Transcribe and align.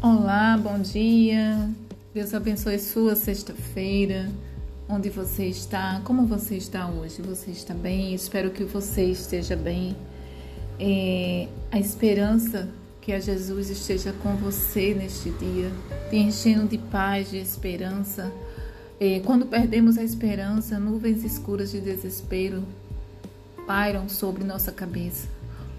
Olá, 0.00 0.56
bom 0.56 0.78
dia. 0.78 1.68
Deus 2.14 2.32
abençoe 2.32 2.78
sua 2.78 3.16
sexta-feira. 3.16 4.30
Onde 4.88 5.10
você 5.10 5.46
está? 5.46 6.00
Como 6.04 6.24
você 6.24 6.54
está 6.54 6.88
hoje? 6.88 7.20
Você 7.20 7.50
está 7.50 7.74
bem? 7.74 8.14
Espero 8.14 8.52
que 8.52 8.62
você 8.62 9.06
esteja 9.06 9.56
bem. 9.56 9.96
É, 10.78 11.48
a 11.72 11.80
esperança 11.80 12.68
que 13.00 13.12
a 13.12 13.18
Jesus 13.18 13.70
esteja 13.70 14.12
com 14.22 14.36
você 14.36 14.94
neste 14.94 15.30
dia, 15.30 15.72
te 16.08 16.16
enchendo 16.16 16.68
de 16.68 16.78
paz, 16.78 17.30
de 17.30 17.38
esperança. 17.38 18.32
É, 19.00 19.18
quando 19.24 19.46
perdemos 19.46 19.98
a 19.98 20.04
esperança, 20.04 20.78
nuvens 20.78 21.24
escuras 21.24 21.72
de 21.72 21.80
desespero 21.80 22.62
pairam 23.66 24.08
sobre 24.08 24.44
nossa 24.44 24.70
cabeça. 24.70 25.26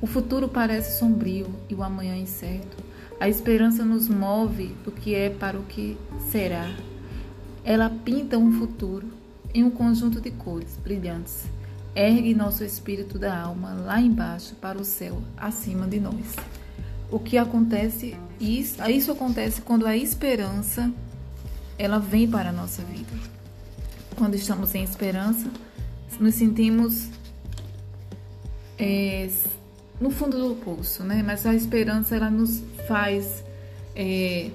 O 0.02 0.06
futuro 0.06 0.50
parece 0.50 1.00
sombrio 1.00 1.48
e 1.70 1.74
o 1.74 1.82
amanhã 1.82 2.18
incerto. 2.18 2.89
A 3.20 3.28
esperança 3.28 3.84
nos 3.84 4.08
move 4.08 4.68
do 4.86 4.92
que 4.92 5.14
é 5.14 5.30
para 5.30 5.60
o 5.60 5.64
que 5.64 5.98
será. 6.32 6.74
Ela 7.66 7.90
pinta 7.90 8.38
um 8.38 8.52
futuro 8.54 9.08
em 9.54 9.64
um 9.64 9.70
conjunto 9.70 10.22
de 10.22 10.32
cores 10.32 10.78
brilhantes. 10.82 11.44
Ergue 11.94 12.34
nosso 12.34 12.64
espírito 12.64 13.20
da 13.20 13.38
alma 13.38 13.74
lá 13.74 14.00
embaixo 14.00 14.56
para 14.56 14.80
o 14.80 14.86
céu 14.86 15.22
acima 15.36 15.86
de 15.86 16.00
nós. 16.00 16.36
O 17.12 17.20
que 17.20 17.38
acontece, 17.38 18.16
isso, 18.40 18.82
isso 18.90 19.12
acontece 19.12 19.62
quando 19.62 19.86
a 19.86 19.98
esperança 19.98 20.90
ela 21.78 22.00
vem 22.00 22.30
para 22.30 22.50
a 22.50 22.54
nossa 22.54 22.84
vida. 22.84 23.12
Quando 24.16 24.36
estamos 24.36 24.74
em 24.76 24.84
esperança, 24.84 25.50
nos 26.20 26.36
sentimos 26.36 27.10
é, 28.78 29.30
no 30.00 30.10
fundo 30.10 30.38
do 30.38 30.56
poço, 30.56 31.04
né? 31.04 31.22
Mas 31.26 31.46
a 31.46 31.54
esperança 31.54 32.16
ela 32.16 32.30
nos 32.30 32.64
faz 32.88 33.44
é, 33.96 34.50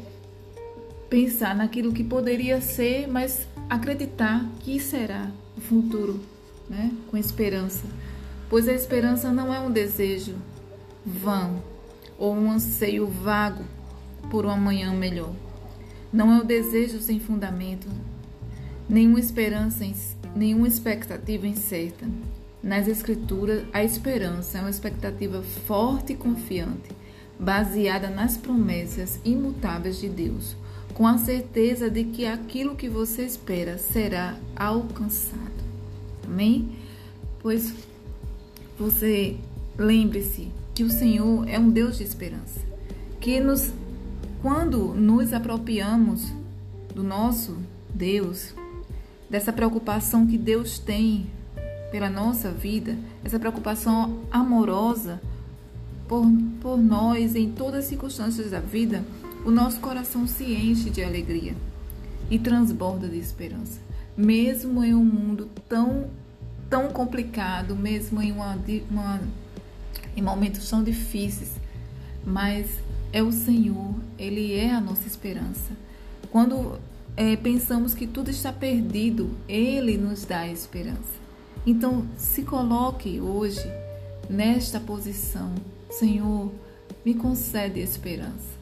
pensar 1.10 1.54
naquilo 1.54 1.92
que 1.92 2.02
poderia 2.02 2.60
ser, 2.60 3.06
mas 3.06 3.46
acreditar 3.68 4.44
que 4.60 4.80
será 4.80 5.30
o 5.56 5.60
futuro, 5.60 6.20
né? 6.68 6.90
Com 7.10 7.16
esperança, 7.16 7.84
pois 8.48 8.68
a 8.68 8.72
esperança 8.72 9.32
não 9.32 9.52
é 9.52 9.60
um 9.60 9.70
desejo 9.70 10.34
vão 11.04 11.62
ou 12.18 12.34
um 12.34 12.50
anseio 12.50 13.06
vago 13.06 13.64
por 14.30 14.46
um 14.46 14.50
amanhã 14.50 14.92
melhor. 14.92 15.34
Não 16.12 16.32
é 16.32 16.42
um 16.42 16.46
desejo 16.46 17.00
sem 17.00 17.20
fundamento, 17.20 17.88
nenhuma 18.88 19.18
esperança, 19.18 19.84
nenhuma 20.34 20.68
expectativa 20.68 21.46
incerta 21.46 22.06
nas 22.64 22.88
Escrituras, 22.88 23.62
a 23.74 23.84
esperança 23.84 24.56
é 24.56 24.60
uma 24.62 24.70
expectativa 24.70 25.42
forte 25.42 26.14
e 26.14 26.16
confiante, 26.16 26.90
baseada 27.38 28.08
nas 28.08 28.38
promessas 28.38 29.20
imutáveis 29.22 30.00
de 30.00 30.08
Deus, 30.08 30.56
com 30.94 31.06
a 31.06 31.18
certeza 31.18 31.90
de 31.90 32.04
que 32.04 32.24
aquilo 32.24 32.74
que 32.74 32.88
você 32.88 33.22
espera 33.22 33.76
será 33.76 34.38
alcançado. 34.56 35.52
Amém? 36.24 36.70
Pois 37.40 37.74
você 38.78 39.36
lembre-se 39.76 40.48
que 40.74 40.82
o 40.82 40.90
Senhor 40.90 41.46
é 41.46 41.58
um 41.58 41.68
Deus 41.68 41.98
de 41.98 42.04
esperança, 42.04 42.60
que 43.20 43.40
nos 43.40 43.72
quando 44.40 44.94
nos 44.94 45.34
apropriamos 45.34 46.32
do 46.94 47.02
nosso 47.02 47.58
Deus, 47.92 48.54
dessa 49.28 49.52
preocupação 49.52 50.26
que 50.26 50.38
Deus 50.38 50.78
tem 50.78 51.26
pela 51.94 52.10
nossa 52.10 52.50
vida, 52.50 52.98
essa 53.22 53.38
preocupação 53.38 54.24
amorosa 54.28 55.22
por, 56.08 56.26
por 56.60 56.76
nós 56.76 57.36
em 57.36 57.52
todas 57.52 57.84
as 57.84 57.84
circunstâncias 57.84 58.50
da 58.50 58.58
vida, 58.58 59.04
o 59.46 59.50
nosso 59.52 59.78
coração 59.78 60.26
se 60.26 60.42
enche 60.42 60.90
de 60.90 61.04
alegria 61.04 61.54
e 62.28 62.36
transborda 62.36 63.06
de 63.06 63.16
esperança. 63.16 63.78
Mesmo 64.16 64.82
em 64.82 64.92
um 64.92 65.04
mundo 65.04 65.48
tão, 65.68 66.10
tão 66.68 66.88
complicado, 66.88 67.76
mesmo 67.76 68.20
em, 68.20 68.32
uma, 68.32 68.58
uma, 68.90 69.20
em 70.16 70.20
momentos 70.20 70.68
tão 70.68 70.82
difíceis, 70.82 71.52
mas 72.26 72.66
é 73.12 73.22
o 73.22 73.30
Senhor, 73.30 73.94
Ele 74.18 74.52
é 74.52 74.72
a 74.72 74.80
nossa 74.80 75.06
esperança. 75.06 75.70
Quando 76.32 76.76
é, 77.16 77.36
pensamos 77.36 77.94
que 77.94 78.08
tudo 78.08 78.32
está 78.32 78.52
perdido, 78.52 79.30
Ele 79.46 79.96
nos 79.96 80.24
dá 80.24 80.48
esperança. 80.48 81.23
Então, 81.66 82.06
se 82.16 82.42
coloque 82.42 83.20
hoje 83.20 83.64
nesta 84.28 84.78
posição. 84.78 85.54
Senhor, 85.90 86.52
me 87.04 87.14
concede 87.14 87.80
esperança. 87.80 88.54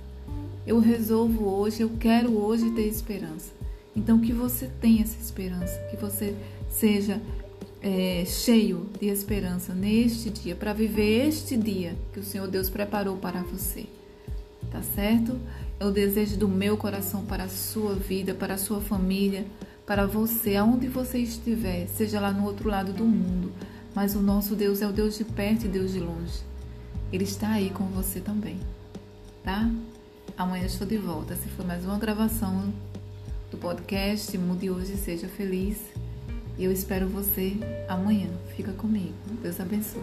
Eu 0.65 0.79
resolvo 0.79 1.45
hoje, 1.49 1.83
eu 1.83 1.91
quero 1.99 2.37
hoje 2.37 2.71
ter 2.71 2.87
esperança. 2.87 3.51
Então, 3.97 4.21
que 4.21 4.33
você 4.33 4.71
tenha 4.81 5.03
essa 5.03 5.21
esperança, 5.21 5.77
que 5.91 5.97
você 5.97 6.37
seja 6.71 7.21
é, 7.83 8.25
cheio 8.25 8.89
de 9.01 9.09
esperança 9.09 9.75
neste 9.75 10.31
dia, 10.31 10.55
para 10.55 10.73
viver 10.73 11.27
este 11.27 11.57
dia 11.57 11.97
que 12.13 12.21
o 12.21 12.25
Senhor 12.25 12.47
Deus 12.47 12.71
preparou 12.71 13.17
para 13.17 13.43
você. 13.43 13.87
Tá 14.71 14.81
certo? 14.81 15.39
É 15.81 15.85
o 15.85 15.91
desejo 15.91 16.37
do 16.37 16.49
meu 16.49 16.77
coração 16.77 17.25
para 17.25 17.45
a 17.45 17.49
sua 17.49 17.95
vida, 17.95 18.33
para 18.33 18.55
a 18.55 18.59
sua 18.59 18.81
família 18.81 19.45
para 19.87 20.07
você, 20.07 20.57
aonde 20.57 20.89
você 20.89 21.19
estiver, 21.19 21.87
seja 21.89 22.21
lá 22.21 22.33
no 22.33 22.45
outro 22.45 22.69
lado 22.69 22.93
do 22.93 23.05
mundo. 23.05 23.53
Mas 23.95 24.15
o 24.15 24.21
nosso 24.21 24.55
Deus 24.55 24.81
é 24.81 24.87
o 24.87 24.93
Deus 24.93 25.19
de 25.19 25.25
perto 25.25 25.67
e 25.67 25.69
Deus 25.69 25.93
de 25.93 26.01
longe. 26.01 26.41
Ele 27.13 27.25
está 27.25 27.51
aí 27.51 27.71
com 27.71 27.85
você 27.87 28.21
também, 28.21 28.59
tá? 29.45 29.71
Amanhã 30.37 30.65
estou 30.65 30.87
de 30.87 30.97
volta. 30.97 31.37
Se 31.37 31.49
for 31.49 31.67
mais 31.67 31.85
uma 31.85 31.99
gravação 31.99 32.73
do 33.51 33.59
podcast 33.59 34.37
Mude 34.39 34.71
Hoje 34.71 34.97
Seja 34.97 35.29
Feliz. 35.29 35.77
E 36.59 36.65
eu 36.65 36.73
espero 36.73 37.07
você 37.07 37.57
amanhã. 37.89 38.29
Fica 38.57 38.73
comigo. 38.73 39.13
Deus 39.43 39.61
abençoe. 39.61 40.03